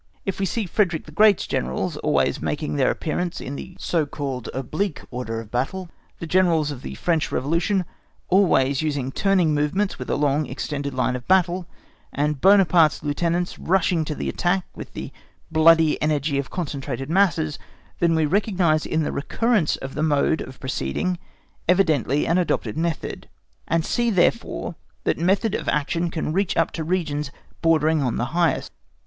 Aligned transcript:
If 0.25 0.39
we 0.39 0.47
see 0.47 0.65
Frederick 0.65 1.05
the 1.05 1.11
Great's 1.11 1.45
Generals 1.45 1.95
always 1.97 2.41
making 2.41 2.75
their 2.75 2.89
appearance 2.89 3.39
in 3.39 3.55
the 3.55 3.75
so 3.77 4.07
called 4.07 4.49
oblique 4.51 5.03
order 5.11 5.39
of 5.39 5.51
battle, 5.51 5.91
the 6.17 6.25
Generals 6.25 6.71
of 6.71 6.81
the 6.81 6.95
French 6.95 7.31
Revolution 7.31 7.85
always 8.27 8.81
using 8.81 9.11
turning 9.11 9.53
movements 9.53 9.99
with 9.99 10.09
a 10.09 10.15
long, 10.15 10.47
extended 10.47 10.95
line 10.95 11.15
of 11.15 11.27
battle, 11.27 11.67
and 12.11 12.41
Buonaparte's 12.41 13.03
lieutenants 13.03 13.59
rushing 13.59 14.03
to 14.05 14.15
the 14.15 14.27
attack 14.27 14.65
with 14.73 14.93
the 14.93 15.11
bloody 15.51 16.01
energy 16.01 16.39
of 16.39 16.49
concentrated 16.49 17.07
masses, 17.11 17.59
then 17.99 18.15
we 18.15 18.25
recognise 18.25 18.87
in 18.87 19.03
the 19.03 19.11
recurrence 19.11 19.75
of 19.75 19.93
the 19.93 20.01
mode 20.01 20.41
of 20.41 20.59
proceeding 20.59 21.19
evidently 21.67 22.25
an 22.25 22.39
adopted 22.39 22.75
method, 22.75 23.29
and 23.67 23.85
see 23.85 24.09
therefore 24.09 24.73
that 25.03 25.19
method 25.19 25.53
of 25.53 25.69
action 25.69 26.09
can 26.09 26.33
reach 26.33 26.57
up 26.57 26.71
to 26.71 26.83
regions 26.83 27.29
bordering 27.61 28.01
on 28.01 28.15
the 28.15 28.25
highest. 28.33 28.71